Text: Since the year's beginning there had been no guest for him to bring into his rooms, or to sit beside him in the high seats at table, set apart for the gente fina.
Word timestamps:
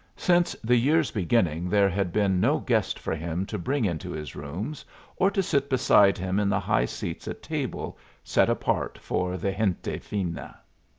Since 0.17 0.53
the 0.63 0.75
year's 0.75 1.11
beginning 1.11 1.69
there 1.69 1.87
had 1.87 2.11
been 2.11 2.39
no 2.39 2.57
guest 2.57 2.97
for 2.97 3.13
him 3.15 3.45
to 3.45 3.59
bring 3.59 3.85
into 3.85 4.09
his 4.09 4.35
rooms, 4.35 4.83
or 5.15 5.29
to 5.29 5.43
sit 5.43 5.69
beside 5.69 6.17
him 6.17 6.39
in 6.39 6.49
the 6.49 6.59
high 6.59 6.85
seats 6.85 7.27
at 7.27 7.43
table, 7.43 7.99
set 8.23 8.49
apart 8.49 8.97
for 8.97 9.37
the 9.37 9.51
gente 9.51 9.99
fina. 9.99 10.57